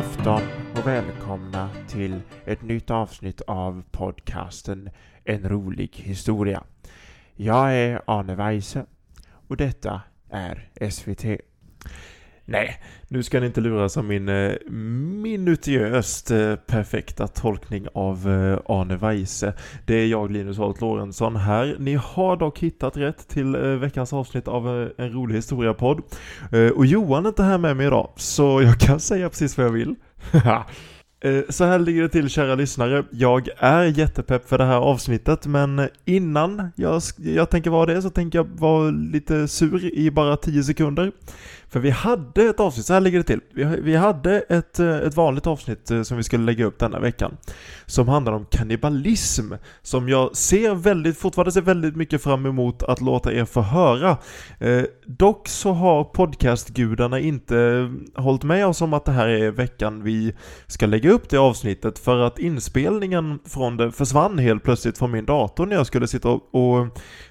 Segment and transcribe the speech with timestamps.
[0.00, 0.42] afton
[0.76, 4.90] och välkomna till ett nytt avsnitt av podcasten
[5.24, 6.62] En rolig historia.
[7.34, 8.86] Jag är Arne Weise
[9.48, 11.24] och detta är SVT.
[12.50, 14.52] Nej, nu ska ni inte luras av min eh,
[15.22, 19.54] minutiöst eh, perfekta tolkning av eh, Arne Weise.
[19.86, 21.76] Det är jag, Linus Holt Lorentzon här.
[21.78, 26.02] Ni har dock hittat rätt till veckans avsnitt av En rolig historia-podd.
[26.74, 29.72] Och Johan är inte här med mig idag, så jag kan säga precis vad jag
[29.72, 29.94] vill.
[31.22, 33.04] Eh, så här ligger det till kära lyssnare.
[33.10, 38.10] Jag är jättepepp för det här avsnittet men innan jag, jag tänker vara det så
[38.10, 41.12] tänker jag vara lite sur i bara 10 sekunder.
[41.70, 43.40] För vi hade ett avsnitt, så här ligger det till.
[43.52, 47.00] Vi, vi hade ett, eh, ett vanligt avsnitt eh, som vi skulle lägga upp denna
[47.00, 47.36] veckan.
[47.86, 49.52] Som handlar om kannibalism.
[49.82, 54.16] Som jag ser väldigt, fortfarande ser väldigt mycket fram emot att låta er få höra.
[54.58, 60.02] Eh, dock så har podcastgudarna inte hållit med oss om att det här är veckan
[60.02, 60.34] vi
[60.66, 65.24] ska lägga upp det avsnittet för att inspelningen från det försvann helt plötsligt från min
[65.24, 66.78] dator när jag skulle sitta och,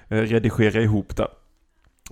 [0.08, 1.28] eh, redigera ihop det.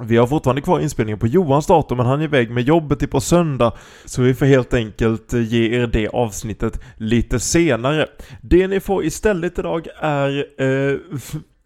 [0.01, 3.09] Vi har fortfarande kvar inspelningen på Johans dator men han är iväg med jobbet till
[3.09, 3.73] på söndag
[4.05, 8.07] så vi får helt enkelt eh, ge er det avsnittet lite senare.
[8.43, 10.99] Det ni får istället idag är eh,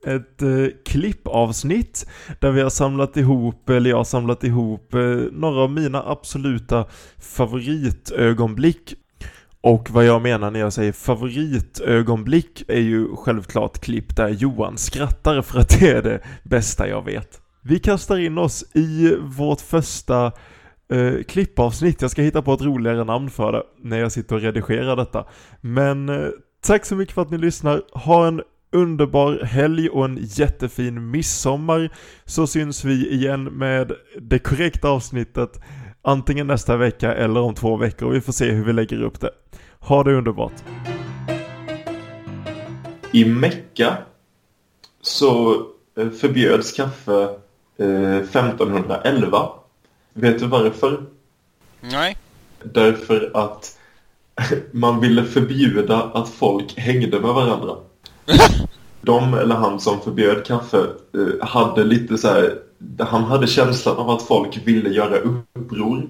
[0.15, 2.07] ett eh, klippavsnitt
[2.41, 5.01] där vi har samlat ihop, eller jag har samlat ihop eh,
[5.33, 6.85] några av mina absoluta
[7.19, 8.95] favoritögonblick
[9.63, 15.43] och vad jag menar när jag säger favoritögonblick är ju självklart klipp där Johan skrattar
[15.43, 17.41] för att det är det bästa jag vet.
[17.63, 20.33] Vi kastar in oss i vårt första
[20.93, 22.03] eh, klippavsnitt.
[22.03, 25.27] Jag ska hitta på ett roligare namn för det när jag sitter och redigerar detta.
[25.61, 26.29] Men eh,
[26.67, 27.83] tack så mycket för att ni lyssnar.
[27.93, 31.91] Ha en underbar helg och en jättefin midsommar.
[32.25, 35.61] Så syns vi igen med det korrekta avsnittet
[36.03, 38.11] antingen nästa vecka eller om två veckor.
[38.11, 39.31] Vi får se hur vi lägger upp det.
[39.79, 40.53] Ha det underbart.
[43.13, 43.97] I Mecka
[45.01, 45.53] så
[45.99, 47.23] eh, förbjöds kaffe
[47.77, 49.49] eh, 1511.
[50.13, 51.03] Vet du varför?
[51.81, 52.17] Nej.
[52.63, 53.79] Därför att
[54.71, 57.77] man ville förbjuda att folk hängde med varandra.
[59.01, 60.79] De eller han som förbjöd kaffe
[61.15, 62.59] eh, hade lite så här,
[62.99, 66.09] han hade känslan av att folk ville göra uppror.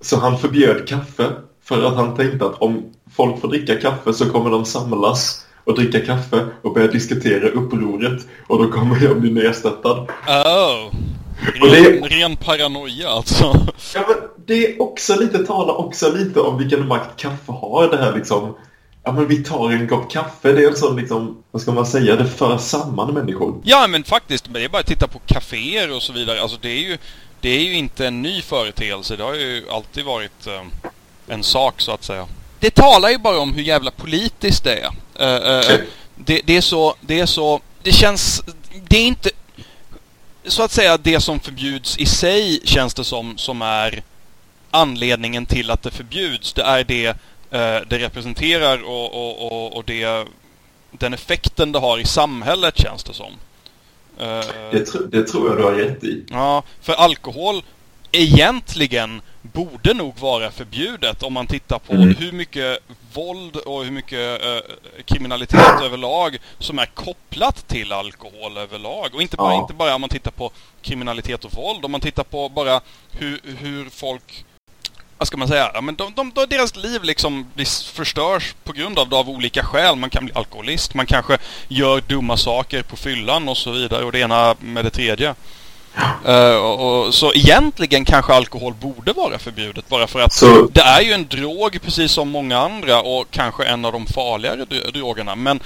[0.00, 1.32] Så han förbjöd kaffe
[1.64, 2.82] för att han tänkte att om
[3.16, 8.26] folk får dricka kaffe så kommer de samlas och dricka kaffe och börja diskutera upproret
[8.46, 9.98] och då kommer jag bli nedstörtad.
[10.28, 10.86] Oh.
[11.62, 13.44] Och det- Ren, ren paranoia alltså.
[13.94, 14.16] Ja, men
[14.46, 17.88] det är också lite, talar också lite om vilken makt kaffe har.
[17.90, 18.54] Det här liksom,
[19.06, 20.52] ja men vi tar en kopp kaffe.
[20.52, 23.60] Det är en sån liksom, vad ska man säga, det för samman människor.
[23.64, 26.42] Ja men faktiskt, det är bara att titta på kaféer och så vidare.
[26.42, 26.98] Alltså det är ju,
[27.40, 29.16] det är ju inte en ny företeelse.
[29.16, 30.62] Det har ju alltid varit eh,
[31.26, 32.26] en sak så att säga.
[32.60, 34.90] Det talar ju bara om hur jävla politiskt det är.
[35.14, 35.80] Eh, eh,
[36.14, 38.42] det, det är så, det är så, det känns,
[38.88, 39.30] det är inte
[40.44, 44.02] så att säga det som förbjuds i sig känns det som, som är
[44.70, 46.52] anledningen till att det förbjuds.
[46.52, 47.14] Det är det eh,
[47.88, 50.26] det representerar och, och, och, och det,
[50.90, 53.32] den effekten det har i samhället känns det som.
[54.18, 54.26] Eh,
[54.70, 56.24] Det, tr- det tror jag du har rätt i.
[56.30, 57.62] Ja, för alkohol
[58.12, 62.14] egentligen borde nog vara förbjudet om man tittar på Mm.
[62.18, 62.78] hur mycket
[63.12, 64.58] våld och hur mycket eh,
[65.04, 69.14] kriminalitet överlag som är kopplat till alkohol överlag.
[69.14, 69.60] Och inte bara, Ja.
[69.60, 70.50] inte bara om man tittar på
[70.82, 72.80] kriminalitet och våld, om man tittar på bara
[73.10, 74.44] hur, hur folk
[75.18, 75.70] vad ska man säga?
[75.74, 77.46] Ja, men de, de, de, deras liv liksom
[77.92, 79.96] förstörs på grund av det av olika skäl.
[79.96, 81.38] Man kan bli alkoholist, man kanske
[81.68, 85.34] gör dumma saker på fyllan och så vidare och det ena med det tredje.
[86.26, 90.80] Eh, och, och, så egentligen kanske alkohol borde vara förbjudet bara för att Så- det
[90.80, 94.90] är ju en drog precis som många andra och kanske en av de farligare dro-
[94.92, 95.34] drogerna.
[95.34, 95.60] Men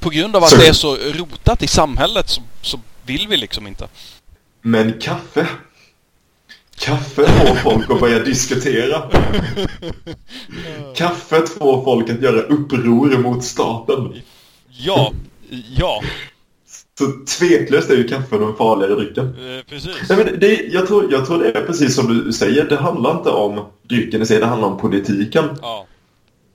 [0.00, 3.36] på grund av att Så- det är så rotat i samhället så, så vill vi
[3.36, 3.88] liksom inte.
[4.62, 5.46] Men kaffe.
[6.78, 9.02] Kaffe får folk att börja diskutera.
[10.96, 14.12] Kaffet får folk att göra uppror mot staten.
[14.68, 15.12] Ja,
[15.78, 16.02] ja,
[16.98, 17.04] Så
[17.38, 19.26] tveklöst är ju kaffe den farligare drycken.
[19.26, 19.96] eh, precis.
[20.08, 22.64] Nej, men det, jag, tror, jag tror det är precis som du säger.
[22.68, 25.44] Det handlar inte om drycken i sig, det handlar om politiken.
[25.62, 25.86] Ja,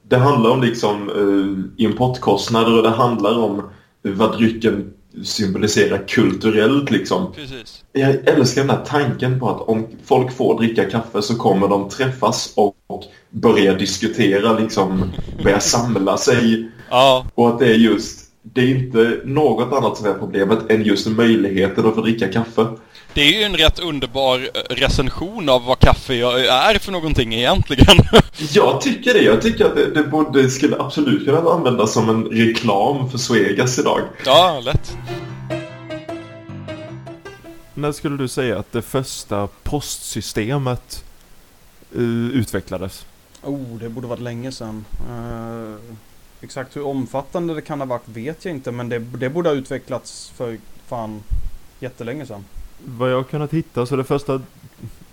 [0.10, 3.69] Det handlar om liksom eh, importkostnader och det handlar om
[4.01, 4.94] vad drycken
[5.24, 7.34] symboliserar kulturellt liksom.
[7.34, 7.84] precis.
[7.94, 11.90] Jag älskar den här tanken på att om folk får dricka kaffe så kommer de
[11.90, 15.12] träffas och, och börja diskutera liksom,
[15.44, 20.06] börja samla sig Ja, och att det är just det är inte något annat som
[20.06, 22.68] är problemet än just möjligheten att få dricka kaffe.
[23.19, 27.98] Det är ju en rätt underbar eh, recension av vad kaffe är för någonting egentligen.
[28.54, 29.21] Jag tycker det.
[29.21, 33.80] Jag tycker att det, det borde, skulle absolut kunna användas som en reklam för Svegas
[33.80, 34.01] idag.
[34.25, 34.98] Ja, lätt.
[37.74, 41.04] När skulle du säga att det första postsystemet
[41.98, 43.06] uh, utvecklades?
[43.44, 44.86] Oh, det borde varit länge sedan.
[45.10, 45.75] Uh,
[46.42, 49.56] exakt hur omfattande det kan ha varit vet jag inte, men det, det borde ha
[49.56, 50.57] utvecklats för
[50.88, 51.24] fan
[51.80, 52.44] jättelänge sedan.
[52.86, 54.42] Vad jag har kunnat hitta så det första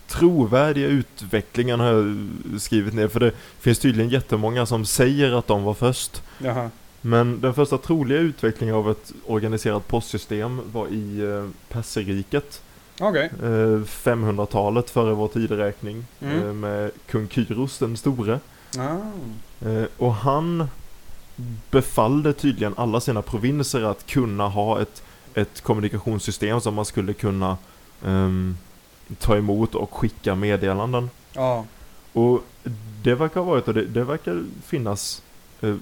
[0.06, 2.16] trovärdiga utvecklingen har jag
[2.60, 6.22] skrivit ner för det finns tydligen jättemånga som säger att de var först.
[6.38, 6.70] Jaha.
[7.00, 12.62] Men den första troliga utvecklingen av ett organiserat postsystem var i eh, Perserriket.
[13.00, 13.30] Okej.
[13.42, 16.42] Eh, 500-talet före vår tideräkning Mm.
[16.46, 18.40] eh, med kung Kyros den store.
[19.60, 20.68] Eh, och han
[21.70, 25.02] befallde tydligen alla sina provinser att kunna ha ett,
[25.36, 27.56] ett kommunikationssystem som man skulle kunna
[28.04, 28.56] ehm,
[29.18, 31.10] ta emot och skicka meddelanden.
[31.32, 31.64] Ja.
[32.12, 32.40] Och
[33.02, 35.22] det verkar ha varit, och det, det verkar finnas
[35.60, 35.74] eh,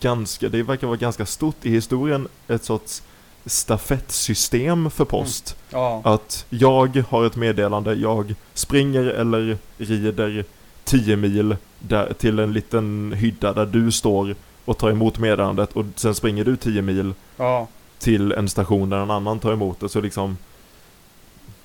[0.00, 3.02] ganska, det verkar vara ganska stort i historien, ett sorts
[3.46, 5.56] stafettsystem för post.
[5.70, 6.00] Ja.
[6.04, 10.44] Att jag har ett meddelande, jag springer eller rider
[10.84, 14.34] 10 mil där, till en liten hydda där du står
[14.64, 17.68] och tar emot meddelandet och sen springer du 10 mil Ja.
[18.02, 19.88] Till en station där en annan tar emot det.
[19.88, 20.36] Så liksom...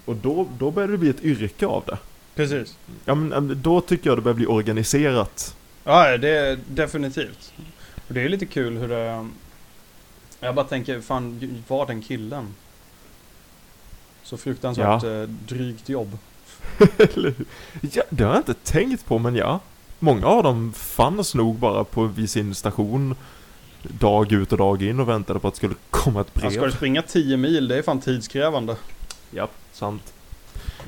[0.06, 1.98] Och då, då börjar det bli ett yrke av det.
[2.36, 2.78] Precis.
[3.06, 5.56] Ja, men då tycker jag det börjar bli organiserat.
[5.84, 7.54] Ja, det är definitivt.
[8.08, 9.28] Och det är lite kul hur det...
[10.40, 12.48] Jag bara tänker, fan, var den killen?
[14.24, 15.22] Så fruktansvärt Ja.
[15.22, 16.18] eh, drygt jobb.
[17.82, 19.60] Ja, det har jag inte tänkt på, men ja.
[20.00, 23.16] Många av dem fanns nog bara på vid sin station
[23.84, 26.60] dag ut och dag in och väntade på att det skulle komma ett Han ska
[26.60, 26.72] brev.
[26.72, 28.76] du springa 10 mil, det är fan tidskrävande.
[29.32, 30.14] Ja, sant.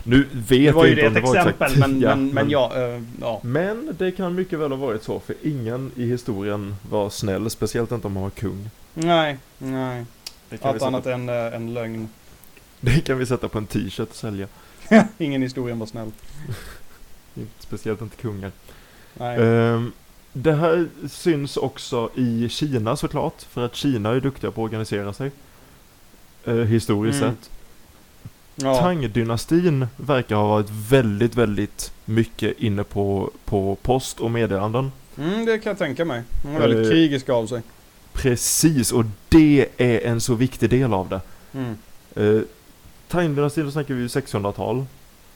[0.04, 1.80] Nu vet Det var ju jag det inte ett om det var exempel, exakt.
[1.90, 3.40] men, Ja, men, men ja, eh, ja.
[3.44, 7.92] Men det kan mycket väl ha varit så, för ingen i historien var snäll, speciellt
[7.92, 8.70] inte om man var kung.
[8.94, 10.06] Nej, nej.
[10.50, 12.10] Det Allt annat än eh, en lögn.
[12.80, 14.48] det kan vi sätta på en t-shirt och sälja.
[15.18, 16.12] Ingen historien var snäll.
[17.60, 18.52] Speciellt inte kungar.
[19.14, 19.38] Nej.
[19.42, 19.92] Ehm,
[20.34, 25.14] det här syns också i Kina såklart, för att Kina är duktiga på att organisera
[25.14, 25.32] sig.
[26.48, 27.36] Uh, historiskt Mm.
[27.36, 27.50] sett.
[28.56, 28.80] ja.
[28.82, 34.92] Tang-dynastin verkar ha varit väldigt, väldigt mycket inne på, på post och meddelanden.
[35.18, 36.24] Mm, det kan jag tänka mig.
[36.44, 37.62] De är väldigt Eh, krigiska av sig.
[38.14, 41.22] Precis, och det är en så viktig del av det.
[41.54, 41.76] Mm.
[42.16, 42.42] Eh,
[43.08, 44.86] Tang-dynastin, då snackar vi ju 600-tal.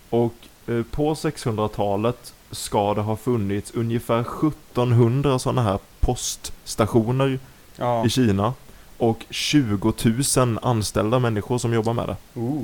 [0.10, 7.40] Och eh, på 600-talet ska det ha funnits ungefär 1700 sådana här poststationer
[7.76, 8.06] Ja.
[8.06, 8.54] i Kina.
[8.98, 9.94] Och 20
[10.38, 12.40] 000 anställda människor som jobbar med det.
[12.40, 12.64] Oh.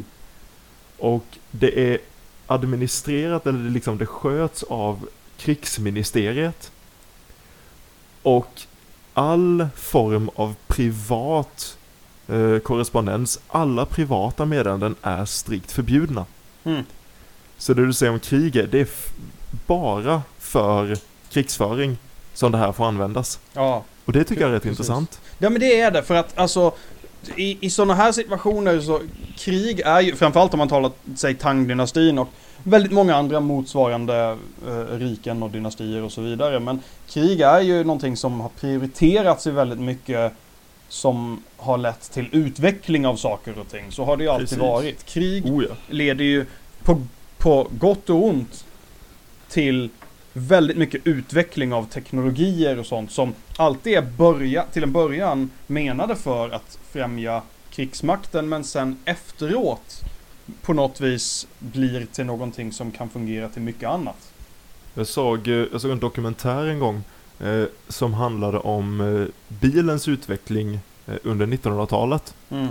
[0.98, 2.00] Och det är
[2.48, 5.08] administrerat, eller det liksom det sköts av
[5.38, 6.72] krigsministeriet.
[8.24, 8.62] Och
[9.14, 11.78] all form av privat
[12.28, 16.26] eh, korrespondens, alla privata meddelanden är strikt förbjudna.
[16.64, 16.84] Mm.
[17.60, 18.88] Så det du säger om kriget, det är
[19.68, 20.98] bara för
[21.30, 21.98] krigsföring
[22.34, 23.40] som det här får användas.
[23.54, 23.84] Ja.
[24.06, 24.80] Och det tycker jag är rätt Precis.
[24.80, 25.22] intressant.
[25.38, 26.72] Ja men det är det för att alltså
[27.36, 29.02] i, i sådana här situationer så
[29.38, 32.28] krig är ju framförallt om man talar säg Tang-dynastin och
[32.64, 36.60] väldigt många andra motsvarande eh, riken och dynastier och så vidare.
[36.60, 36.80] Men
[37.10, 40.34] krig är ju någonting som har prioriterats i väldigt mycket
[40.90, 43.92] som har lett till utveckling av saker och ting.
[43.92, 44.62] Så har det ju alltid Precis.
[44.62, 45.06] varit.
[45.06, 45.76] Krig Oh ja.
[45.88, 46.46] leder ju
[46.84, 47.02] på,
[47.40, 48.66] på gott och ont
[49.50, 49.90] till
[50.34, 56.16] väldigt mycket utveckling av teknologier och sånt som alltid är börja, till en början menade
[56.16, 60.02] för att främja krigsmakten men sen efteråt
[60.62, 64.34] på något vis blir till någonting som kan fungera till mycket annat.
[64.94, 67.04] Jag såg, eh, jag såg en dokumentär en gång
[67.40, 72.36] eh, som handlade om eh, bilens utveckling eh, under 1900-talet.
[72.50, 72.68] Mm.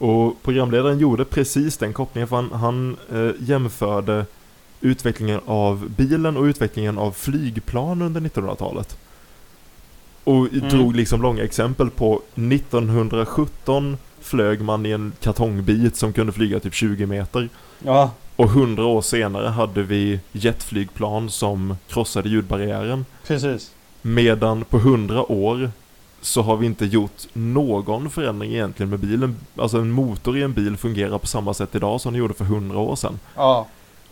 [0.00, 4.26] Och programledaren gjorde precis den kopplingen för han, han eh, jämförde
[4.80, 8.96] utvecklingen av bilen och utvecklingen av flygplan under 1900-talet.
[10.24, 10.68] Och Mm.
[10.68, 16.74] drog liksom långa exempel på 1917 flög man i en kartongbit som kunde flyga typ
[16.74, 17.48] 20 meter.
[17.84, 23.04] Ja, Och 100 år senare hade vi jetflygplan som krossade ljudbarriären.
[23.26, 23.70] precis.
[24.02, 25.70] Medan på 100 år
[26.20, 29.36] så har vi inte gjort någon förändring egentligen med bilen.
[29.56, 32.44] Alltså en motor i en bil fungerar på samma sätt idag som den gjorde för
[32.44, 33.18] 100 år sedan.
[33.36, 33.66] Ja,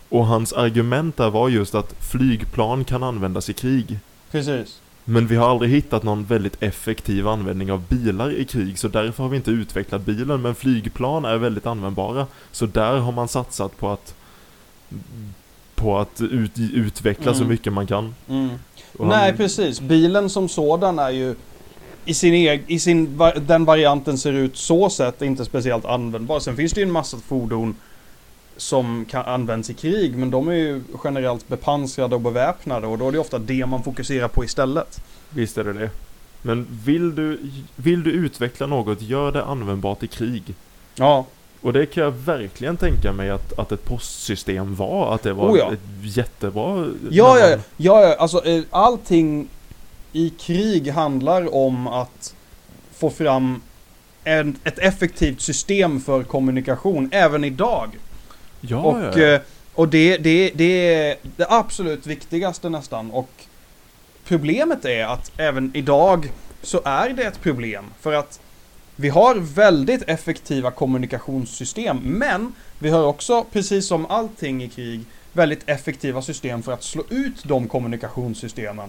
[0.08, 3.98] Och hans argument där var just att flygplan kan användas i krig.
[4.30, 4.80] precis.
[5.04, 9.22] Men vi har aldrig hittat någon väldigt effektiv användning av bilar i krig så därför
[9.22, 12.26] har vi inte utvecklat bilen men flygplan är väldigt användbara.
[12.52, 14.14] Så där har man satsat på att
[15.74, 17.48] på att ut, utveckla så Mm.
[17.48, 18.14] mycket man kan.
[18.28, 18.48] Mm.
[18.98, 19.80] Och Nej, han- precis.
[19.80, 21.34] Bilen som sådan är ju
[22.08, 26.40] i sin, eg- i sin den varianten ser ut så sett inte speciellt användbar.
[26.40, 27.74] Sen finns det ju en massa fordon
[28.56, 33.08] som kan används i krig, men de är ju generellt bepansrade och beväpnade och då
[33.08, 35.00] är det ofta det man fokuserar på istället.
[35.30, 35.90] Visst är det det.
[36.42, 37.40] Men vill du,
[37.76, 40.42] vill du utveckla något, gör det användbart i krig.
[40.94, 41.24] Ja,
[41.60, 45.14] Och det kan jag verkligen tänka mig att, att ett postsystem var.
[45.14, 45.72] Att det var Oh ja.
[45.72, 46.86] ett jättebra...
[47.10, 49.48] ja, ja, ja, ja, alltså eh, allting
[50.12, 52.34] i krig handlar om att
[52.92, 53.62] få fram
[54.24, 57.98] en, ett effektivt system för kommunikation, även idag.
[58.60, 59.40] Ja, och ja, eh,
[59.74, 63.10] och det, det, det är det absolut viktigaste nästan.
[63.10, 63.30] Och
[64.24, 67.84] problemet är att även idag så är det ett problem.
[68.00, 68.40] För att
[68.96, 71.98] vi har väldigt effektiva kommunikationssystem.
[72.02, 75.00] Men vi har också, precis som allting i krig,
[75.32, 78.88] väldigt effektiva system för att slå ut de kommunikationssystemen.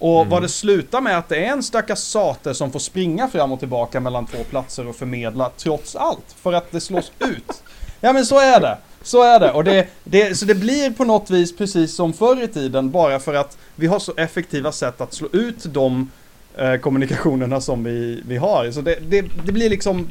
[0.00, 0.28] Och Mm.
[0.30, 3.58] vad det slutar med att det är en stackars sate som får springa fram och
[3.58, 6.34] tillbaka mellan två platser och förmedla trots allt.
[6.42, 7.62] För att det slås ut.
[8.00, 8.78] Ja men så är det.
[9.02, 9.52] Så är det.
[9.52, 13.18] Och det, det, så det blir på något vis precis som förr i tiden bara
[13.20, 16.10] för att vi har så effektiva sätt att slå ut de
[16.56, 18.70] eh, kommunikationerna som vi, vi har.
[18.70, 20.08] Så det, det, det blir liksom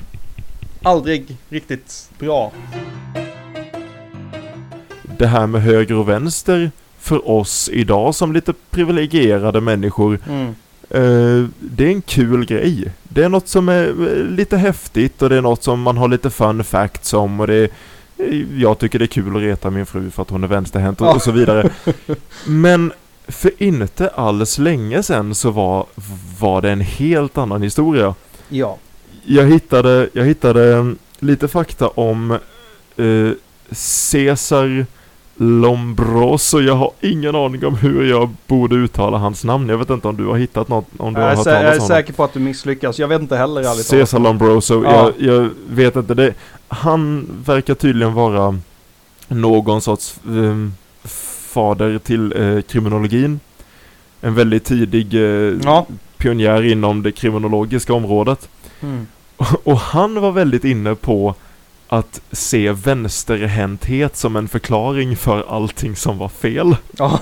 [0.83, 2.51] aldrig riktigt bra.
[5.17, 6.71] Det här med höger och vänster
[7.09, 10.19] för oss idag som lite privilegierade människor.
[10.29, 10.47] Mm.
[10.89, 12.91] Eh, det är en kul grej.
[13.03, 16.07] Det är något som är eh, lite häftigt och det är något som man har
[16.07, 17.69] lite fun facts om och det är,
[18.17, 21.01] eh, Jag tycker det är kul att reta min fru för att hon är vänsterhänt
[21.01, 21.15] och, Ja.
[21.15, 21.69] och så vidare.
[22.45, 22.91] Men
[23.27, 25.85] för inte alls länge sedan så var,
[26.39, 28.15] var det en helt annan historia.
[28.49, 28.77] Ja.
[29.25, 32.31] Jag hittade, jag hittade mm, lite fakta om
[32.97, 33.31] eh,
[34.11, 34.85] Caesar
[35.41, 36.59] Lombroso.
[36.61, 39.69] Jag har ingen aning om hur jag borde uttala hans namn.
[39.69, 41.55] Jag vet inte om du har hittat något, om du Jag har är, hört jag
[41.55, 41.87] talas är om honom.
[41.87, 42.99] säker på att du misslyckas.
[42.99, 44.23] Jag vet inte heller ärligt talat.
[44.23, 45.11] Lombroso, Ja.
[45.17, 46.13] jag, jag vet inte.
[46.13, 46.33] Det,
[46.67, 48.59] han verkar tydligen vara
[49.27, 50.73] någon sorts ehm,
[51.53, 53.39] fader till eh, kriminologin.
[54.21, 55.85] En väldigt tidig eh, Ja.
[56.17, 58.49] pionjär inom det kriminologiska området.
[58.81, 59.07] Mm.
[59.63, 61.35] Och han var väldigt inne på
[61.91, 66.75] att se vänsterhänthet som en förklaring för allting som var fel.
[66.97, 67.19] Ja.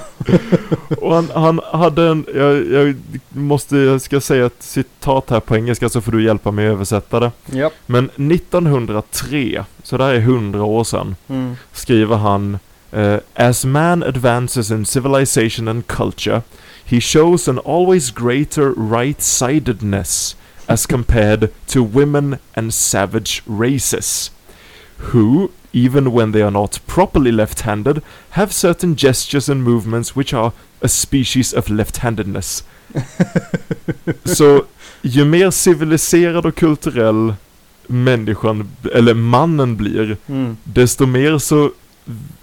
[1.02, 2.96] Och han, han hade en, jag, jag
[3.30, 6.72] måste, jag ska säga ett citat här på engelska så får du hjälpa mig att
[6.72, 7.32] översätta det.
[7.46, 7.74] Japp.
[7.86, 11.56] Men 1903, så det här är 100 år sedan, Mm.
[11.74, 12.60] skriver han
[12.92, 16.42] eh, As man advances in civilization and culture,
[16.86, 18.74] he shows an always greater
[19.42, 24.32] right-sidedness as compared to women and savage races,
[24.98, 30.52] who, even when they are not properly left-handed, have certain gestures and movements which are
[30.82, 32.64] a species of left-handedness.
[34.24, 34.64] Så
[35.02, 37.34] ju mer civiliserad och kulturell
[37.88, 40.58] människan, eller mannen blir, Mm.
[40.64, 41.72] desto mer så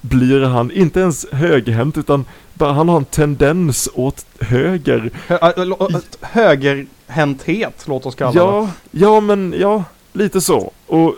[0.00, 5.10] blir han inte ens högerhänt utan bara han har en tendens åt höger.
[5.28, 8.38] Hö- äh, lo- äh, högerhänthet, låt oss kalla det.
[8.38, 9.84] Ja, ja men ja,
[10.14, 10.72] lite så.
[10.86, 11.14] Och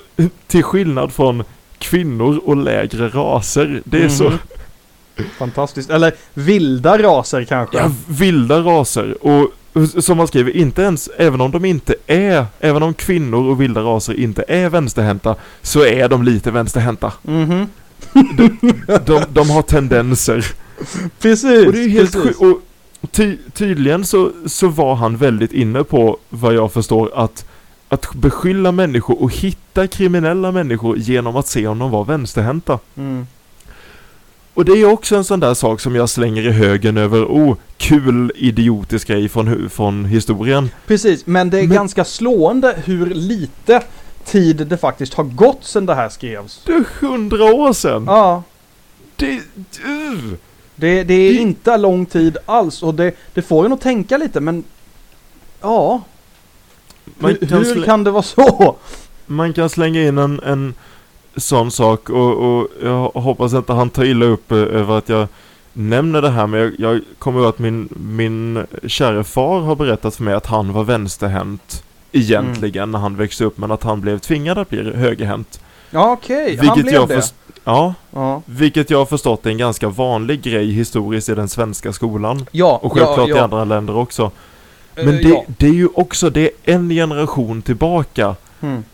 [0.46, 1.44] till skillnad från
[1.78, 3.82] kvinnor och lägre raser.
[3.84, 4.38] Det är så Mhm.
[5.38, 5.90] Fantastiskt.
[5.90, 7.78] Eller vilda raser kanske.
[7.78, 9.26] ja, vilda raser.
[9.26, 9.50] Och
[10.02, 13.80] som man skriver, inte ens, även om de inte är, även om kvinnor och vilda
[13.80, 17.12] raser inte är vänsterhänta, så är de lite vänsterhänta.
[17.22, 17.66] Mhm.
[19.06, 20.46] De, de har tendenser.
[21.20, 21.66] Precis.
[21.66, 22.36] Och det är helt precis.
[22.40, 22.60] Och
[23.10, 27.44] ty, tydligen så, så var han väldigt inne på, vad jag förstår, att,
[27.96, 32.78] att beskylla människor och hitta kriminella människor genom att se om de var vänsterhänta.
[32.96, 33.26] Mm.
[34.54, 37.56] Och det är också en sån där sak som jag slänger i högen över, oh,
[37.76, 40.70] kul idiotisk grej från, från historien.
[40.86, 43.82] Precis, men det är Men- ganska slående hur lite
[44.24, 46.62] tid det faktiskt har gått sedan det här skrevs.
[46.66, 48.04] Det är hundra år sedan!
[48.06, 48.42] Ja,
[49.16, 50.32] Det, uh.
[50.76, 54.16] det, det är Det- inte lång tid alls och det, det får en att tänka
[54.16, 54.64] lite men...
[55.60, 56.02] Ja,
[57.18, 58.76] Man, hur, kan hur kan det vara så?
[59.26, 60.74] man kan slänga in en, en
[61.36, 65.28] sån sak och, och jag hoppas inte han tar illa upp eh, över att jag
[65.72, 70.14] nämner det här men jag, jag kommer ihåg att min, min kära far har berättat
[70.14, 74.18] för mig att han var vänsterhänt egentligen när han växte upp men att han blev
[74.18, 75.60] tvingad att bli högerhänt.
[75.90, 77.32] Ja okej, han Vilket blev jag det.
[77.64, 81.92] Ja, Ja, vilket jag har förstått är en ganska vanlig grej historiskt i den svenska
[81.92, 82.46] skolan.
[82.50, 83.44] ja, Och självklart ja, i ja.
[83.44, 84.30] andra länder också.
[84.96, 85.44] Men Eh, det, ja.
[85.46, 88.36] det är ju också, det är en generation tillbaka.
[88.60, 88.84] Mm.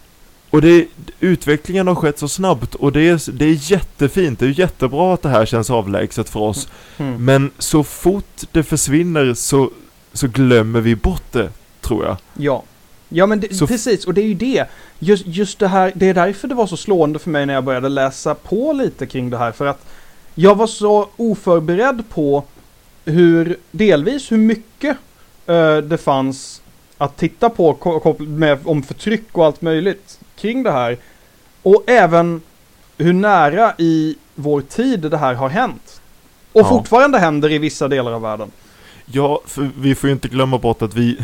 [0.51, 0.87] Och det,
[1.21, 5.23] utvecklingen har skett så snabbt och det är, det är jättefint, det är jättebra att
[5.23, 6.69] det här känns avlägset för oss.
[6.99, 7.25] Mm.
[7.25, 9.71] Men så fort det försvinner så,
[10.13, 12.17] så glömmer vi bort det, tror jag.
[12.35, 12.63] Ja.
[13.09, 14.65] Ja men det, precis, och det är ju det.
[14.99, 17.65] Just, just det här, det är därför det var så slående för mig när jag
[17.65, 19.53] började läsa på lite kring det här.
[19.53, 19.87] För att
[20.35, 22.45] jag var så oförberedd på
[23.05, 24.97] hur, delvis hur mycket
[25.47, 26.63] eh, det fanns
[26.99, 30.97] att titta på med, om förtryck och allt möjligt kring det här.
[31.63, 32.41] Och även
[32.99, 36.01] hur nära i vår tid det här har hänt.
[36.53, 36.69] Och Ja.
[36.69, 38.51] fortfarande händer i vissa delar av världen.
[39.07, 41.19] Ja, för vi får ju inte glömma bort att vi...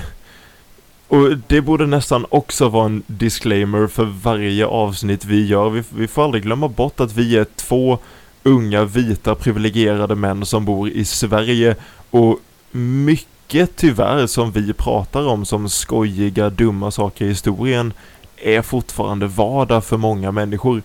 [1.09, 5.71] Och det borde nästan också vara en disclaimer för varje avsnitt vi gör.
[5.71, 7.99] Vi, vi får aldrig glömma bort att vi är två
[8.43, 11.77] unga, vita, privilegierade män som bor i Sverige.
[12.11, 12.39] Och
[12.71, 13.29] mycket
[13.77, 17.93] tyvärr som vi pratar om som skojiga, dumma saker i historien
[18.37, 20.83] är fortfarande vardag för många människor.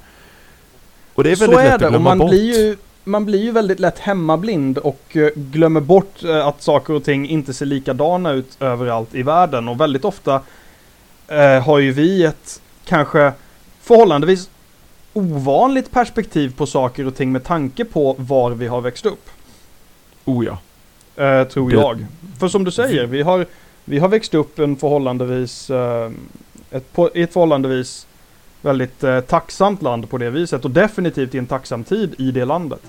[1.13, 2.29] Och det är väldigt är lätt det, att glömma man bort.
[2.29, 6.93] blir, ju, man blir ju väldigt lätt hemmablind och eh, glömmer bort eh, att saker
[6.93, 9.67] och ting inte ser likadana ut överallt i världen.
[9.67, 10.41] Och väldigt ofta
[11.27, 13.33] eh, har ju vi ett kanske
[13.81, 14.49] förhållandevis
[15.13, 19.29] ovanligt perspektiv på saker och ting med tanke på var vi har växt upp.
[20.25, 20.57] Oh ja.
[21.15, 22.05] Eh, tror Det- jag.
[22.39, 23.45] För som du säger, vi har,
[23.85, 26.11] vi har växt upp en förhållandevis, eh,
[26.71, 28.07] ett, på, ett förhållandevis
[28.61, 32.45] väldigt eh, tacksamt land på det viset och definitivt i en tacksam tid i det
[32.45, 32.81] landet.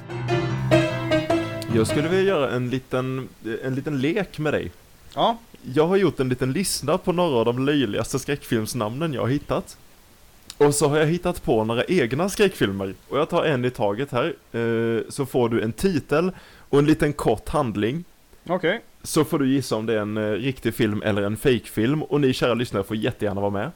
[1.74, 3.28] Jag skulle vilja göra en liten,
[3.64, 4.70] en liten lek med dig.
[5.14, 5.36] Ja.
[5.74, 9.76] Jag har gjort en liten lista på några av de löjligaste skräckfilmsnamnen jag har hittat.
[10.58, 12.94] Och så har jag hittat på några egna skräckfilmer.
[13.08, 14.34] Och jag tar en i taget här.
[14.52, 16.30] Eh, så får du en titel
[16.70, 18.04] och en liten kort handling.
[18.48, 18.80] Okej.
[19.02, 22.02] Så får du gissa om det är en eh, riktig film eller en fake-film.
[22.02, 23.70] Och ni kära lyssnare får jättegärna vara med.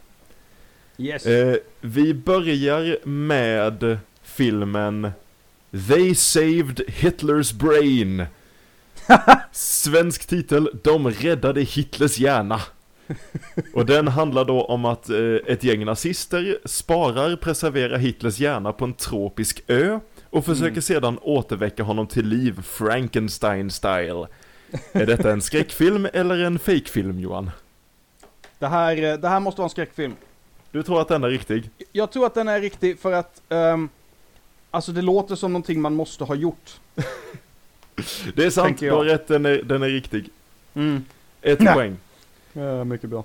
[0.98, 1.26] Yes.
[1.26, 5.11] Eh, vi börjar med filmen
[5.88, 8.26] They Saved Hitlers Brain.
[9.52, 12.61] Svensk titel De räddade Hitlers hjärna.
[13.74, 18.85] Och den handlar då om att eh, ett gäng nazister sparar, preserverar Hitlers hjärna på
[18.85, 20.00] en tropisk ö
[20.31, 20.83] och försöker Mm.
[20.83, 24.26] sedan återväcka honom till liv Frankenstein-style.
[24.92, 27.50] Är detta en skräckfilm eller en fakefilm Johan?
[28.59, 30.14] Det, här, eh, det här måste vara en skräckfilm.
[30.70, 31.70] Du tror att den är riktig?
[31.92, 33.88] Jag tror att den är riktig för att ehm,
[34.70, 36.81] Alltså det låter som någonting man måste ha gjort.
[38.35, 38.96] Det är sant, du jag.
[38.96, 40.31] har rätt, den är, den är riktig.
[40.74, 41.04] Mm.
[41.42, 41.74] Ett Nej.
[41.74, 41.96] poäng.
[42.54, 43.24] Eh, mycket bra.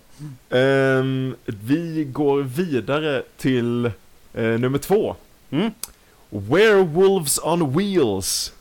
[0.50, 5.16] Ehm, vi går vidare till eh, nummer två.
[5.50, 5.72] Mm.
[6.30, 8.54] Werewolves on Wheels.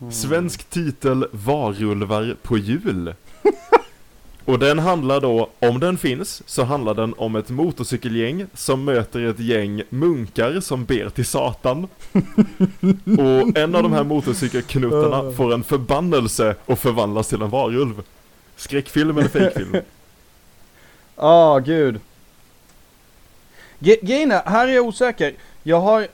[0.00, 0.12] Mm.
[0.12, 3.14] Svensk titel Varulvar på hjul.
[4.44, 9.20] Och den handlar då, om den finns, så handlar den om ett motorcykelgäng som möter
[9.20, 11.84] ett gäng munkar som ber till Satan.
[13.18, 18.02] Och en av de här motorcykelknuttarna får en förbannelse och förvandlas till en varulv.
[18.56, 19.76] Skräckfilm eller fejkfilm?
[21.22, 22.00] Ah, gud.
[23.78, 25.34] Ge- är, här är jag osäker.
[25.62, 26.08] Jag har...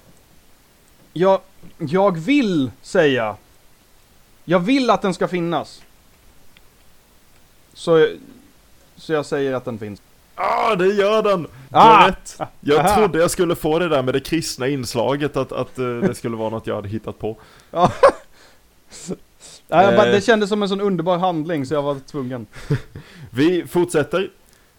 [1.12, 1.40] Jag,
[1.78, 3.36] jag vill säga...
[4.48, 5.82] Jag vill att den ska finnas.
[7.74, 8.08] Så,
[8.96, 10.02] så jag säger att den finns.
[10.34, 11.46] Ah, det gör den!
[11.70, 12.08] Ah!
[12.08, 12.38] rätt!
[12.60, 12.96] Jag Aha.
[12.96, 16.36] trodde jag skulle få det där med det kristna inslaget, att, att eh, det skulle
[16.36, 17.36] vara något jag hade hittat på.
[19.68, 20.12] Jag bara, Eh.
[20.12, 22.46] det kändes som en sån underbar handling så jag var tvungen.
[23.30, 24.30] Vi fortsätter.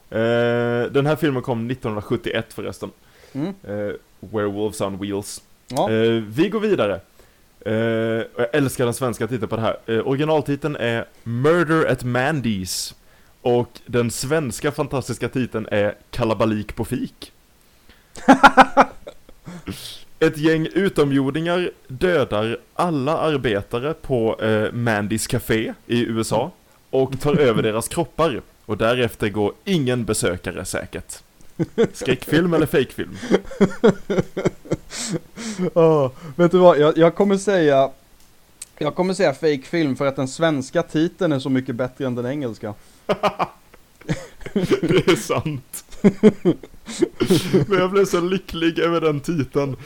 [0.09, 2.91] Eh, den här filmen kom 1971 förresten.
[3.33, 3.47] Mm.
[3.63, 5.41] Eh, Werewolves on Wheels.
[5.67, 5.91] Ja.
[5.91, 6.99] Eh, vi går vidare.
[7.67, 9.77] Eh, och jag älskar den svenska titeln på det här.
[9.85, 12.93] Eh, originaltiteln är Murder at Mandy's.
[13.41, 17.31] Och den svenska fantastiska titeln är Kalabalik på fik.
[20.19, 26.51] Ett gäng utomjordingar dödar alla arbetare på eh, Mandys Café i USA
[26.89, 28.41] och tar över deras kroppar.
[28.65, 31.23] Och därefter går ingen besökare säkert.
[31.93, 33.17] Skräckfilm eller fejkfilm?
[35.73, 37.89] Åh, vet du vad, jag, jag kommer säga...
[38.79, 42.15] Jag kommer säga fake film för att den svenska titeln är så mycket bättre än
[42.15, 42.73] den engelska.
[44.53, 45.83] Det är sant.
[47.67, 49.75] Men jag blev så lycklig över den titeln.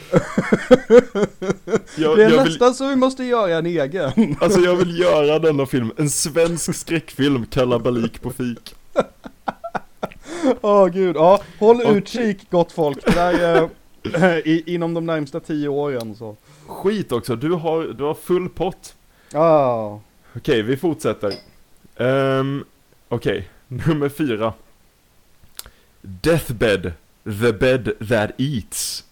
[1.96, 4.36] Jag, det är jag, vill, nästan så vi måste göra en egen.
[4.40, 5.92] alltså jag vill göra denna film.
[5.96, 8.74] En svensk skräckfilm, Kalabalik på fik.
[10.60, 11.40] Åh gud, ja.
[11.58, 11.96] Håll Okej.
[11.96, 13.04] utkik gott folk.
[13.04, 13.68] Det där är,
[14.14, 16.36] eh, i, inom de närmsta tio åren så.
[16.66, 18.94] Skit också, du har, du har full pott.
[19.34, 19.98] Ah.
[20.36, 21.32] Okej, vi fortsätter.
[21.96, 22.64] Um,
[23.08, 24.52] Okej, Nummer fyra.
[26.00, 26.92] Deathbed,
[27.24, 29.04] the bed that eats.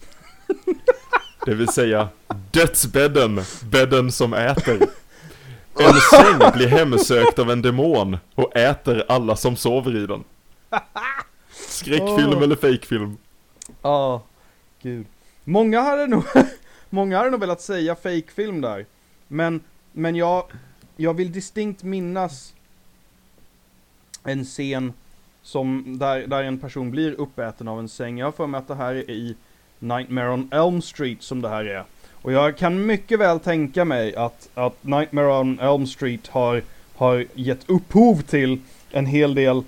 [1.45, 2.09] Det vill säga
[2.51, 4.79] dödsbädden, bädden som äter.
[5.79, 10.23] En säng blir hemsökt av en demon och äter alla som sover i den.
[11.81, 12.43] Skräckfilm Åh.
[12.43, 13.17] eller fejkfilm?
[13.81, 14.23] Ja,
[14.81, 15.05] gud.
[15.43, 16.23] Många hade nog,
[16.89, 18.85] många hade nog velat säga fake-film där.
[19.27, 20.43] Men, men jag,
[20.97, 22.53] jag vill distinkt minnas
[24.23, 24.93] en scen
[25.41, 28.17] som, där, där en person blir uppäten av en säng.
[28.17, 29.35] Jag har för mig att det här är i
[29.79, 31.83] Nightmare on Elm Street som det här är.
[32.11, 36.63] Och jag kan mycket väl tänka mig att, att Nightmare on Elm Street har,
[36.95, 38.59] har gett upphov till
[38.91, 39.63] en hel del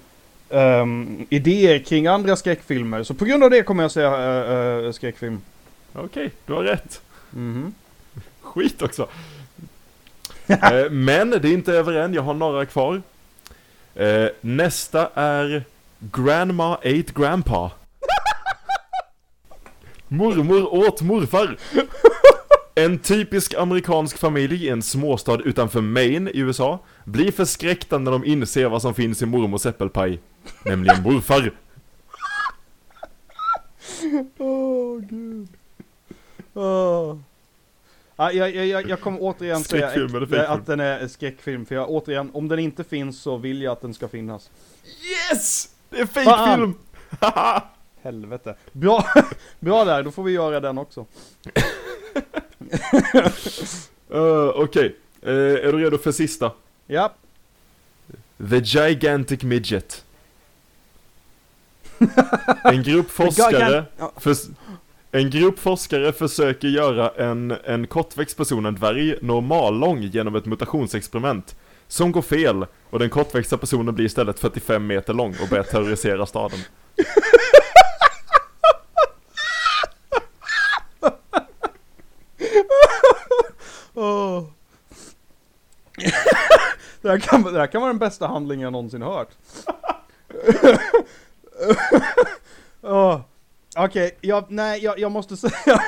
[0.53, 3.03] ehm, idéer kring andra skräckfilmer.
[3.03, 5.41] Så på grund av det kommer jag säga uh, skräckfilm.
[5.93, 7.01] Okej, du har rätt.
[7.29, 7.73] Mhm.
[8.41, 9.07] Skit också.
[10.47, 13.01] eh, men det är inte över än, jag har några kvar.
[13.95, 15.63] Eh, nästa är
[15.99, 17.71] Grandma ate Grandpa.
[20.07, 21.57] Mormor åt morfar.
[22.75, 28.25] En typisk amerikansk familj i en småstad utanför Maine i USA blir förskräckta när de
[28.25, 30.19] inser vad som finns i mormors äppelpaj.
[30.65, 31.51] Nämligen morfar.
[34.37, 35.47] Åh gud.
[36.53, 37.17] Åh.
[38.15, 39.87] Ja, jag, jag, jag, kommer återigen säga
[40.47, 41.65] att, den är skräckfilm.
[41.65, 44.49] För jag återigen, om den inte finns så vill jag att den ska finnas.
[45.31, 45.69] Yes!
[45.89, 46.73] Det är fejkfilm!
[48.01, 48.55] Helvete.
[48.71, 49.05] Bra,
[49.59, 51.05] bra där, då får vi göra den också.
[54.11, 56.51] uh, Okej, Eh, är du redo för sista?
[56.87, 57.13] Ja.
[58.49, 60.05] The Gigantic Midget.
[62.63, 64.11] En grupp forskare, Ja.
[64.17, 64.49] förs-
[65.11, 71.55] en grupp forskare försöker göra en, en kortväxt person, en dvärg, normallång genom ett mutationsexperiment.
[71.87, 76.25] Som går fel, och den kortväxta personen blir istället 45 meter lång och börjar terrorisera
[76.25, 76.59] staden.
[87.01, 89.29] Det, här kan, det här kan vara den bästa handlingen jag någonsin hört.
[92.81, 93.21] Åh.
[93.77, 95.53] Okej, jag, nej, jag, jag måste säga...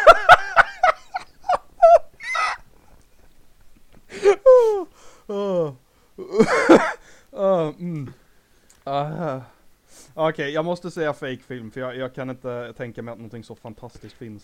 [7.80, 8.14] Mm.
[8.84, 9.40] Ah.
[10.14, 13.44] Okej, jag måste säga fake film för jag, jag kan inte tänka mig att någonting
[13.44, 14.44] så fantastiskt finns.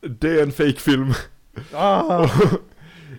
[0.00, 1.12] Det är en fejkfilm.
[1.74, 2.28] Ah,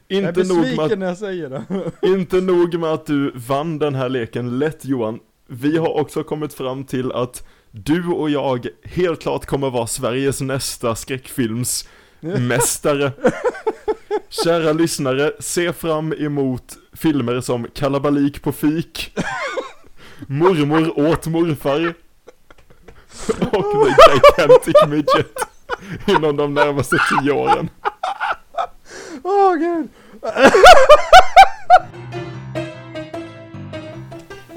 [0.08, 1.92] jag är inte, nog med att, besviken när jag säger det.
[2.08, 5.20] inte nog med att du vann den här leken lätt Johan.
[5.52, 10.42] Vi har också kommit fram till att du och jag helt klart kommer vara Sveriges
[10.42, 13.12] nästa skräckfilmsmästare.
[14.30, 19.18] Kära lyssnare, se fram emot filmer som Kalabalik på fik,
[20.28, 21.94] Mormor åt morfar
[23.52, 25.38] och The Gigantic Midget
[26.08, 27.70] inom de närmaste tio åren.
[29.24, 29.90] Åh gud.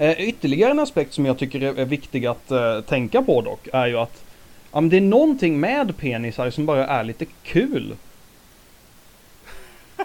[0.02, 3.86] Eh, Ytterligare en aspekt som jag tycker är viktig att eh, tänka på dock är
[3.86, 4.24] ju att
[4.72, 7.96] ja, det är någonting med penisar som bara är lite kul.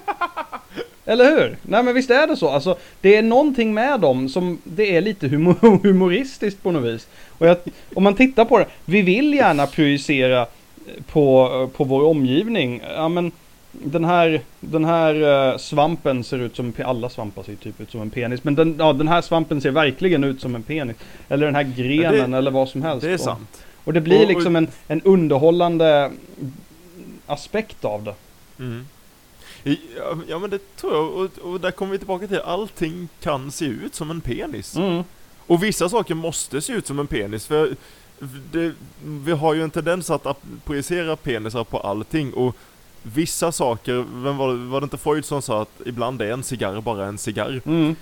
[1.06, 1.58] Eller hur?
[1.62, 2.50] Nej men visst är det så.
[2.50, 7.08] Alltså, det är någonting med dem som det är lite humor humoristiskt på något vis.
[7.30, 7.58] Och jag,
[7.96, 10.48] om man tittar på det, vi vill gärna projicera
[11.08, 12.82] på, på vår omgivning.
[12.96, 13.32] Ja men
[13.72, 18.02] den här, den här eh, svampen ser ut som alla svampar ser typ ut som
[18.02, 18.44] en penis.
[18.44, 20.96] Men den, ja, den här svampen ser verkligen ut som en penis.
[21.30, 23.02] Eller den här grenen eller vad som helst.
[23.06, 23.64] Det är Och- sant.
[23.84, 26.12] Och det blir Och- och- liksom en, en underhållande
[27.26, 28.14] aspekt av det.
[28.60, 28.86] Mm.
[29.64, 33.52] Ja, ja men det tror jag, och, och där kommer vi tillbaka till allting kan
[33.52, 34.76] se ut som en penis.
[34.76, 35.04] Mm.
[35.48, 37.76] Och vissa saker måste se ut som en penis för
[38.52, 38.72] det,
[39.04, 42.56] vi har ju en tendens att projicera penisar på allting och
[43.14, 46.44] vissa saker, vem var, det- var det inte Freud som sa att ibland är en
[46.44, 47.62] cigarr bara en cigarr?
[47.66, 47.96] Mm.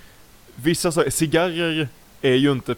[0.54, 1.88] Vissa saker, cigarrer
[2.22, 2.74] är ju inte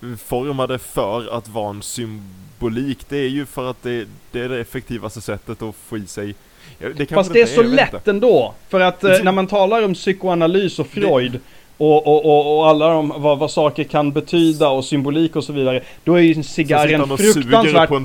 [0.00, 4.60] penisformade för att vara en symbolik, det är ju för att det, det är det
[4.60, 6.34] effektivaste sättet att få i sig
[6.78, 8.54] det Fast det är så vet lätt ändå.
[8.68, 11.40] För att eh, Det- när man talar om psykoanalys och Freud
[11.78, 15.52] och, och, och, och alla de, vad, vad saker kan betyda och symbolik och så
[15.52, 15.82] vidare.
[16.04, 17.88] Då är ju en cigarr en fruktansvärt...
[17.88, 18.04] på en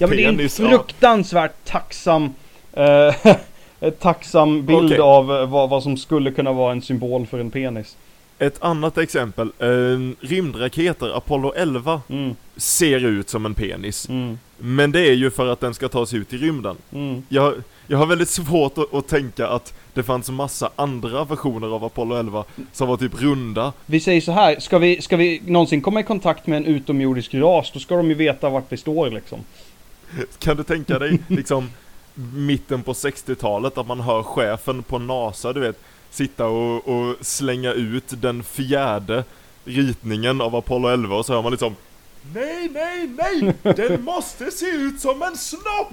[0.00, 2.34] ja, men det är en fruktansvärt tacksam...
[2.72, 3.14] Eh,
[3.80, 4.98] ett tacksam bild Okej.
[4.98, 7.96] av eh, vad, vad som skulle kunna vara en symbol för en penis.
[8.38, 9.68] Ett annat exempel, eh,
[10.26, 14.08] rymdraketer, Apollo 11 Mm, ser ut som en penis.
[14.08, 16.76] mm, Men det är ju för att den ska ta sig ut i rymden.
[16.92, 17.22] mm.
[17.28, 17.54] Jag,
[17.86, 22.16] jag har väldigt svårt att, att tänka att det fanns massa andra versioner av Apollo
[22.16, 23.72] 11 som var typ runda.
[23.86, 27.34] Vi säger så här, ska vi, ska vi någonsin komma i kontakt med en utomjordisk
[27.34, 29.38] ras, då ska de ju veta vart vi står liksom.
[30.38, 31.68] Kan du tänka dig liksom
[32.34, 37.72] mitten på 60-talet att man hör chefen på NASA, du vet, sitta och, och slänga
[37.72, 39.24] ut den fjärde
[39.64, 41.76] ritningen av Apollo 11 och så hör man liksom
[42.34, 43.54] Nej, nej, nej!
[43.62, 45.92] Den måste se ut som en snopp!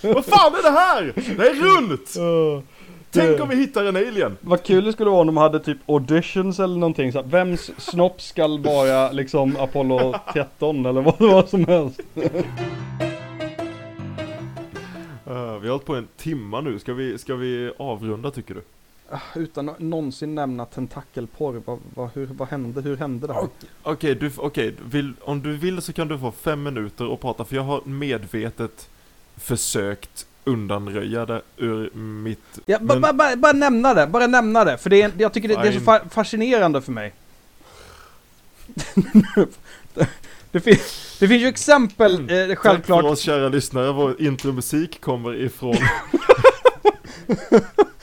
[0.00, 1.12] Vad fan är det här?
[1.36, 2.16] Det är runt!
[3.14, 4.36] Tänk om vi hittar en alien!
[4.40, 7.70] Vad kul det skulle vara om de hade typ auditions eller någonting så här, Vems
[7.78, 12.00] snopp skall vara liksom Apollo 13 eller vad det var som helst.
[15.26, 18.62] Uh, vi har hållit på en timma nu, ska vi, ska vi avrunda tycker du?
[19.34, 23.48] Utan att någonsin nämna tentakelporr, vad, vad, hur, vad hände, hur hände det här?
[23.82, 27.44] Okej, du, okej, vill, om du vill så kan du få fem minuter att prata
[27.44, 28.88] för jag har medvetet
[29.36, 32.58] försökt undanröja det ur mitt...
[32.66, 34.78] Ja, men- ba, ba, bara nämna det, bara nämna det.
[34.78, 37.14] För det är, jag tycker det, det är så fa fascinerande för mig.
[40.50, 43.04] det, finns, det finns ju exempel, eh, Tack för självklart.
[43.04, 45.76] oss kära lyssnare, vår intromusik kommer ifrån...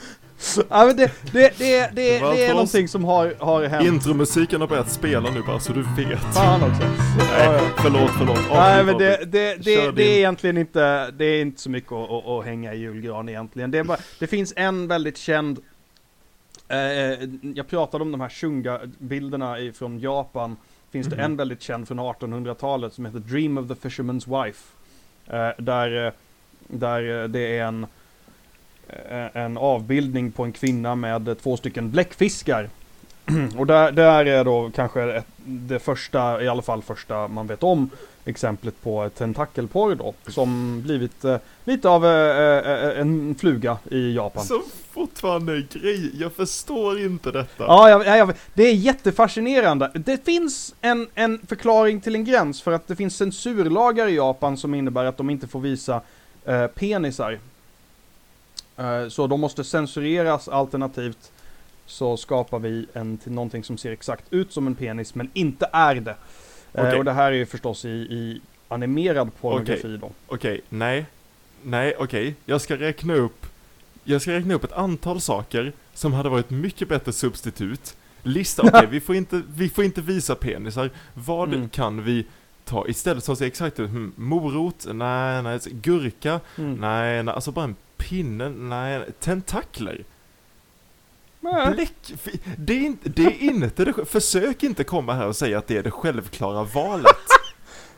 [0.70, 3.86] Ja, men det, det, det, det, det är någonting som har, har hänt.
[3.86, 6.18] Intromusiken har börjat spela nu bara så du vet.
[6.34, 6.82] Fan också.
[7.18, 8.38] Nej, förlåt, förlåt.
[8.50, 11.92] Nej Avbryt, men det, det, det, det är egentligen inte, det är inte så mycket
[11.92, 13.70] att, att, att hänga i julgran egentligen.
[13.70, 15.58] Det, är bara, det finns en väldigt känd,
[16.68, 16.78] eh,
[17.54, 20.56] jag pratade om de här Shunga-bilderna från Japan.
[20.92, 21.24] Finns det Mhm.
[21.24, 24.64] en väldigt känd från 1800-talet som heter Dream of the Fisherman's Wife.
[25.26, 26.12] Eh, där, eh,
[26.68, 27.86] där eh, det är en,
[29.32, 32.68] en avbildning på en kvinna med eh, två stycken bläckfiskar.
[33.58, 37.62] Och där, där är då kanske ett, det första, i alla fall första man vet
[37.62, 37.90] om,
[38.24, 40.14] exemplet på tentakelporr då.
[40.26, 44.44] Som blivit eh, lite av eh, eh, en fluga i Japan.
[44.44, 47.64] Som fortfarande är grej, jag förstår inte detta.
[47.64, 49.90] Ja, jag, jag, det är jättefascinerande.
[49.94, 54.56] Det finns en, en förklaring till en gräns för att det finns censurlagar i Japan
[54.56, 56.00] som innebär att de inte får visa
[56.44, 57.38] eh, penisar.
[58.76, 61.32] Eh, så de måste censureras alternativt
[61.86, 65.68] så skapar vi en till någonting som ser exakt ut som en penis men inte
[65.72, 66.10] är det.
[66.74, 66.98] Eh, Okej.
[66.98, 70.10] och det här är ju förstås i, i animerad pornografi då.
[70.26, 71.06] Okej, nej.
[71.62, 72.34] Nej, okej.
[72.44, 73.46] Jag ska räkna upp
[74.04, 77.96] Jag ska räkna upp ett antal saker som hade varit mycket bättre substitut.
[78.22, 80.90] Lista, okej, vi, får inte, vi får inte visa penisar.
[81.14, 81.68] Vad Mm.
[81.68, 82.26] kan vi
[82.64, 83.90] ta istället som ser exakt ut?
[83.90, 84.86] Hmm, morot?
[84.92, 85.58] Nej, nej.
[85.70, 86.40] Gurka?
[86.58, 86.74] Mm.
[86.74, 87.34] Nej, nej.
[87.34, 87.76] Alltså bara en
[88.08, 88.48] pinne?
[88.48, 90.04] Nej, tentakler?
[91.40, 91.74] Nej.
[91.74, 92.14] Bläck?
[92.58, 93.22] Det är inte det.
[93.22, 97.16] Är inte det försök inte komma här och säga att det är det självklara valet.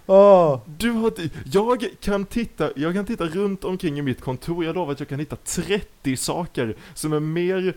[0.06, 0.60] Åh.
[0.78, 1.12] Du har,
[1.52, 5.08] jag kan titta, jag kan titta runt omkring i mitt kontor, jag lovar att jag
[5.08, 7.76] kan hitta 30 saker som är mer,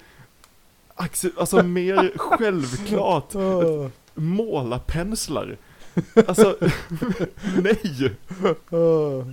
[0.95, 3.35] alltså mer självklart.
[3.35, 3.87] Åh.
[4.15, 5.57] Målarpenslar.
[6.27, 6.57] Alltså,
[7.62, 8.12] nej!
[8.69, 9.25] Åh.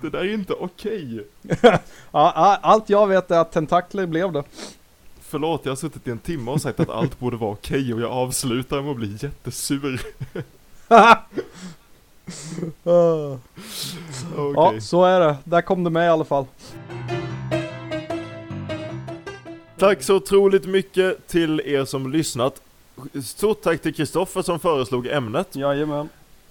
[0.00, 1.26] Det där är inte okej.
[1.62, 4.44] Ja, ja, allt jag vet är att tentakler blev det.
[5.20, 8.00] Förlåt, jag har suttit i en timme och sagt att allt borde vara okej och
[8.00, 10.00] jag avslutar med att bli jättesur.
[12.84, 13.36] Åh.
[14.36, 14.52] Okej.
[14.54, 15.36] Ja, så är det.
[15.44, 16.46] Där kom det med i alla fall.
[19.78, 22.60] Tack så otroligt mycket till er som lyssnat.
[23.24, 25.56] Stort tack till Kristoffer som föreslog ämnet.
[25.56, 26.08] Jajamän.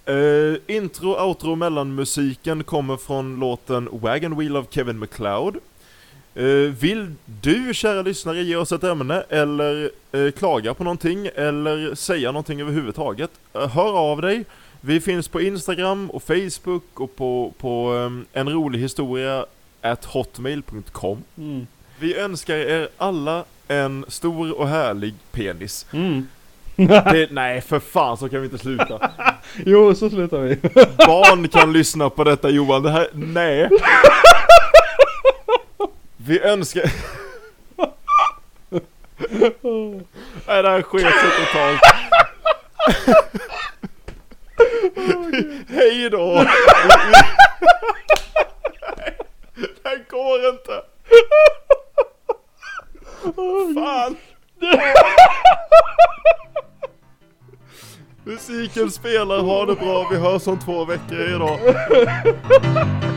[0.10, 5.58] Uh, intro, outro, mellanmusiken kommer från låten Wagon Wheel av Kevin MacLeod.
[6.36, 6.45] Eh,
[6.79, 12.32] vill du, kära lyssnare, ge oss ett ämne eller eh, klaga på någonting eller säga
[12.32, 13.32] någonting överhuvudtaget?
[13.56, 14.45] Uh, hör av dig.
[14.82, 19.45] Vi finns på Instagram och Facebook och på, på um, en rolig historia
[19.82, 21.23] at hotmail.com.
[21.38, 21.67] Mm.
[21.99, 25.86] Vi önskar er alla en stor och härlig penis.
[25.93, 26.28] Mm.
[26.76, 29.12] Det, nej, för fan så kan vi inte sluta.
[29.65, 30.56] Jo, så slutar vi.
[30.97, 33.69] Barn kan lyssna på detta Johan, det här, nej.
[36.17, 36.84] Vi önskar...
[40.47, 41.82] Nej, det här sket sig totalt.
[45.69, 46.45] Hej då!
[59.04, 61.22] Spelar, ha det bra, vi hörs om två veckor.
[61.22, 61.60] Idag.